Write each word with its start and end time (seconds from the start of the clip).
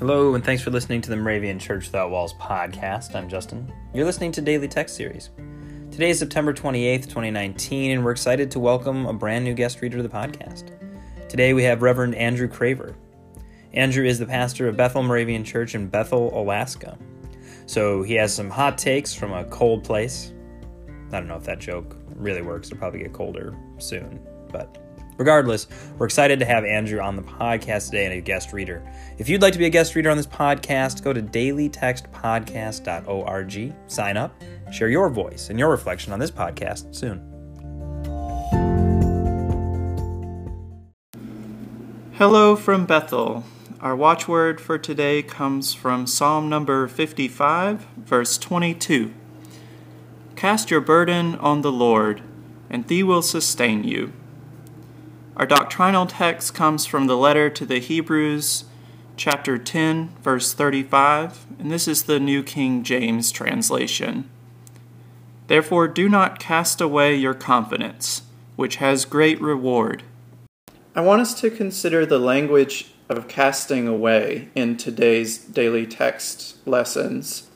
Hello, 0.00 0.34
and 0.34 0.42
thanks 0.42 0.62
for 0.62 0.70
listening 0.70 1.02
to 1.02 1.10
the 1.10 1.16
Moravian 1.16 1.58
Church 1.58 1.84
Without 1.84 2.10
Walls 2.10 2.32
podcast. 2.32 3.14
I'm 3.14 3.28
Justin. 3.28 3.70
You're 3.92 4.06
listening 4.06 4.32
to 4.32 4.40
Daily 4.40 4.66
Text 4.66 4.96
Series. 4.96 5.28
Today 5.90 6.08
is 6.08 6.18
September 6.18 6.54
28th, 6.54 7.02
2019, 7.02 7.90
and 7.90 8.02
we're 8.02 8.12
excited 8.12 8.50
to 8.52 8.60
welcome 8.60 9.04
a 9.04 9.12
brand 9.12 9.44
new 9.44 9.52
guest 9.52 9.82
reader 9.82 9.98
to 9.98 10.02
the 10.02 10.08
podcast. 10.08 10.70
Today 11.28 11.52
we 11.52 11.64
have 11.64 11.82
Reverend 11.82 12.14
Andrew 12.14 12.48
Craver. 12.48 12.94
Andrew 13.74 14.06
is 14.06 14.18
the 14.18 14.24
pastor 14.24 14.68
of 14.68 14.76
Bethel 14.78 15.02
Moravian 15.02 15.44
Church 15.44 15.74
in 15.74 15.86
Bethel, 15.86 16.30
Alaska. 16.32 16.96
So 17.66 18.02
he 18.02 18.14
has 18.14 18.34
some 18.34 18.48
hot 18.48 18.78
takes 18.78 19.12
from 19.12 19.34
a 19.34 19.44
cold 19.44 19.84
place. 19.84 20.32
I 21.12 21.18
don't 21.20 21.28
know 21.28 21.36
if 21.36 21.44
that 21.44 21.58
joke 21.58 21.94
really 22.14 22.40
works. 22.40 22.68
It'll 22.68 22.78
probably 22.78 23.00
get 23.00 23.12
colder 23.12 23.54
soon, 23.76 24.18
but 24.50 24.89
Regardless, 25.16 25.66
we're 25.98 26.06
excited 26.06 26.38
to 26.38 26.44
have 26.44 26.64
Andrew 26.64 27.00
on 27.00 27.16
the 27.16 27.22
podcast 27.22 27.86
today 27.86 28.04
and 28.06 28.14
a 28.14 28.20
guest 28.20 28.52
reader. 28.52 28.82
If 29.18 29.28
you'd 29.28 29.42
like 29.42 29.52
to 29.52 29.58
be 29.58 29.66
a 29.66 29.70
guest 29.70 29.94
reader 29.94 30.10
on 30.10 30.16
this 30.16 30.26
podcast, 30.26 31.04
go 31.04 31.12
to 31.12 31.20
dailytextpodcast.org, 31.20 33.74
sign 33.86 34.16
up, 34.16 34.42
share 34.72 34.88
your 34.88 35.10
voice 35.10 35.50
and 35.50 35.58
your 35.58 35.70
reflection 35.70 36.12
on 36.12 36.18
this 36.18 36.30
podcast 36.30 36.94
soon. 36.94 37.26
Hello 42.14 42.54
from 42.54 42.84
Bethel. 42.84 43.44
Our 43.80 43.96
watchword 43.96 44.60
for 44.60 44.76
today 44.76 45.22
comes 45.22 45.72
from 45.72 46.06
Psalm 46.06 46.50
number 46.50 46.86
55, 46.86 47.86
verse 47.96 48.36
22. 48.36 49.14
Cast 50.36 50.70
your 50.70 50.82
burden 50.82 51.34
on 51.36 51.62
the 51.62 51.72
Lord, 51.72 52.20
and 52.68 52.84
he 52.90 53.02
will 53.02 53.22
sustain 53.22 53.84
you. 53.84 54.12
Our 55.40 55.46
doctrinal 55.46 56.04
text 56.04 56.52
comes 56.52 56.84
from 56.84 57.06
the 57.06 57.16
letter 57.16 57.48
to 57.48 57.64
the 57.64 57.78
Hebrews, 57.78 58.64
chapter 59.16 59.56
10, 59.56 60.10
verse 60.22 60.52
35, 60.52 61.46
and 61.58 61.70
this 61.70 61.88
is 61.88 62.02
the 62.02 62.20
New 62.20 62.42
King 62.42 62.82
James 62.82 63.32
translation. 63.32 64.28
Therefore, 65.46 65.88
do 65.88 66.10
not 66.10 66.40
cast 66.40 66.82
away 66.82 67.16
your 67.16 67.32
confidence, 67.32 68.20
which 68.56 68.76
has 68.76 69.06
great 69.06 69.40
reward. 69.40 70.02
I 70.94 71.00
want 71.00 71.22
us 71.22 71.32
to 71.40 71.50
consider 71.50 72.04
the 72.04 72.18
language 72.18 72.92
of 73.08 73.26
casting 73.26 73.88
away 73.88 74.50
in 74.54 74.76
today's 74.76 75.38
daily 75.38 75.86
text 75.86 76.58
lessons. 76.66 77.48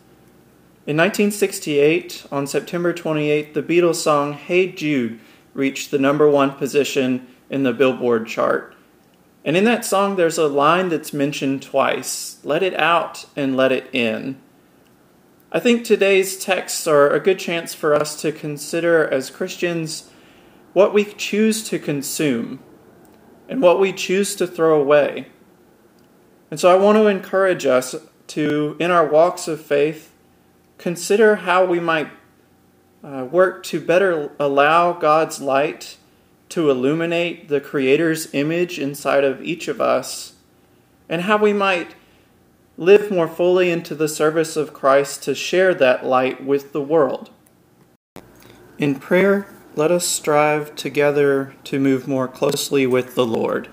In 0.86 0.96
1968, 0.96 2.28
on 2.32 2.46
September 2.46 2.94
28, 2.94 3.52
the 3.52 3.62
Beatles 3.62 3.96
song 3.96 4.32
Hey 4.32 4.72
Jude 4.72 5.20
reached 5.52 5.90
the 5.90 5.98
number 5.98 6.26
one 6.30 6.52
position 6.52 7.26
in 7.54 7.62
the 7.62 7.72
Billboard 7.72 8.26
chart. 8.26 8.74
And 9.44 9.56
in 9.56 9.62
that 9.62 9.84
song, 9.84 10.16
there's 10.16 10.38
a 10.38 10.48
line 10.48 10.88
that's 10.88 11.12
mentioned 11.12 11.62
twice 11.62 12.38
let 12.42 12.64
it 12.64 12.74
out 12.74 13.26
and 13.36 13.56
let 13.56 13.70
it 13.70 13.88
in. 13.92 14.40
I 15.52 15.60
think 15.60 15.84
today's 15.84 16.36
texts 16.36 16.88
are 16.88 17.08
a 17.08 17.20
good 17.20 17.38
chance 17.38 17.72
for 17.72 17.94
us 17.94 18.20
to 18.22 18.32
consider 18.32 19.06
as 19.06 19.30
Christians 19.30 20.10
what 20.72 20.92
we 20.92 21.04
choose 21.04 21.62
to 21.68 21.78
consume 21.78 22.58
and 23.48 23.62
what 23.62 23.78
we 23.78 23.92
choose 23.92 24.34
to 24.34 24.48
throw 24.48 24.80
away. 24.80 25.28
And 26.50 26.58
so 26.58 26.68
I 26.68 26.74
want 26.74 26.98
to 26.98 27.06
encourage 27.06 27.66
us 27.66 27.94
to, 28.28 28.76
in 28.80 28.90
our 28.90 29.06
walks 29.06 29.46
of 29.46 29.60
faith, 29.60 30.12
consider 30.76 31.36
how 31.36 31.64
we 31.64 31.78
might 31.78 32.10
uh, 33.04 33.28
work 33.30 33.62
to 33.66 33.80
better 33.80 34.32
allow 34.40 34.92
God's 34.92 35.40
light 35.40 35.98
to 36.54 36.70
illuminate 36.70 37.48
the 37.48 37.60
Creator's 37.60 38.32
image 38.32 38.78
inside 38.78 39.24
of 39.24 39.42
each 39.42 39.66
of 39.66 39.80
us, 39.80 40.34
and 41.08 41.22
how 41.22 41.36
we 41.36 41.52
might 41.52 41.96
live 42.76 43.10
more 43.10 43.26
fully 43.26 43.72
into 43.72 43.92
the 43.92 44.06
service 44.06 44.56
of 44.56 44.72
Christ 44.72 45.24
to 45.24 45.34
share 45.34 45.74
that 45.74 46.06
light 46.06 46.44
with 46.44 46.72
the 46.72 46.80
world. 46.80 47.30
In 48.78 48.94
prayer, 49.00 49.52
let 49.74 49.90
us 49.90 50.06
strive 50.06 50.76
together 50.76 51.56
to 51.64 51.80
move 51.80 52.06
more 52.06 52.28
closely 52.28 52.86
with 52.86 53.16
the 53.16 53.26
Lord. 53.26 53.68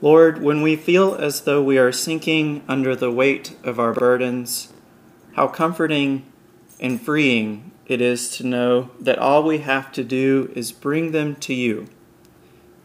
Lord, 0.00 0.40
when 0.40 0.62
we 0.62 0.76
feel 0.76 1.14
as 1.14 1.42
though 1.42 1.62
we 1.62 1.76
are 1.76 1.92
sinking 1.92 2.64
under 2.66 2.96
the 2.96 3.12
weight 3.12 3.54
of 3.62 3.78
our 3.78 3.92
burdens, 3.92 4.72
how 5.34 5.48
comforting 5.48 6.31
and 6.82 7.00
freeing 7.00 7.70
it 7.86 8.00
is 8.00 8.36
to 8.36 8.44
know 8.44 8.90
that 8.98 9.18
all 9.18 9.44
we 9.44 9.58
have 9.58 9.92
to 9.92 10.02
do 10.02 10.52
is 10.56 10.72
bring 10.72 11.12
them 11.12 11.36
to 11.36 11.54
you 11.54 11.88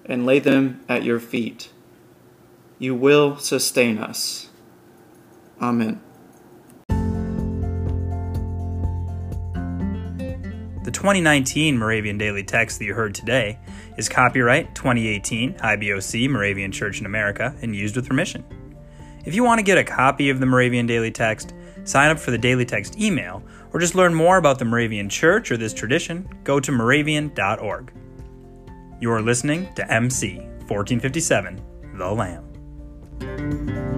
and 0.06 0.26
lay 0.26 0.40
them 0.40 0.80
at 0.88 1.04
your 1.04 1.20
feet. 1.20 1.72
You 2.78 2.94
will 2.94 3.38
sustain 3.38 3.98
us. 3.98 4.50
Amen. 5.60 6.00
The 10.84 10.92
2019 10.92 11.78
Moravian 11.78 12.18
Daily 12.20 12.44
Text 12.44 12.78
that 12.80 12.86
you 12.86 12.94
heard 12.94 13.16
today 13.16 13.58
is 13.98 14.08
copyright 14.08 14.76
2018 14.76 15.56
IBOC 15.56 16.30
Moravian 16.30 16.72
Church 16.72 17.00
in 17.00 17.08
America 17.08 17.56
and 17.62 17.76
used 17.76 17.96
with 17.96 18.08
permission. 18.08 18.46
If 19.26 19.34
you 19.36 19.44
want 19.44 19.60
to 19.60 19.64
get 19.64 19.78
a 19.78 19.84
copy 19.84 20.30
of 20.30 20.40
the 20.40 20.46
Moravian 20.46 20.86
Daily 20.86 21.12
Text, 21.12 21.54
sign 21.88 22.12
up 22.12 22.20
for 22.20 22.32
the 22.32 22.38
Daily 22.38 22.66
Text 22.66 23.00
email, 23.00 23.42
or 23.74 23.80
just 23.80 23.96
learn 23.96 24.14
more 24.14 24.38
about 24.38 24.60
the 24.60 24.66
Moravian 24.66 25.10
Church 25.10 25.52
or 25.52 25.58
this 25.58 25.74
tradition, 25.74 26.28
go 26.44 26.60
to 26.60 26.72
moravian.org. 26.72 27.92
You 29.00 29.12
are 29.12 29.22
listening 29.22 29.74
to 29.76 29.92
MC 29.92 30.38
1457, 30.68 31.62
The 31.96 32.12
Lamb. 32.12 33.97